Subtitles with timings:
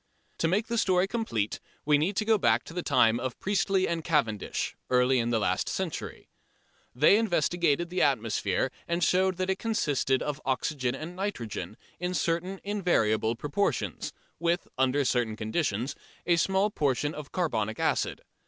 [0.39, 3.87] To make the story complete we need to go back to the time of Priestly
[3.87, 6.27] and Cavendish, early in last century.
[6.95, 12.59] They investigated the atmosphere and showed that it consisted of oxygen and nitrogen in certain
[12.63, 15.93] invariable proportions, with under certain conditions
[16.25, 18.21] a small proportion of carbonic acid.